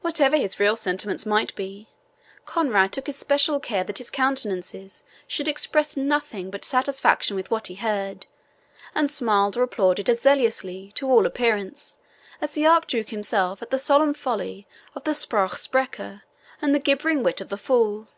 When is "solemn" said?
13.78-14.14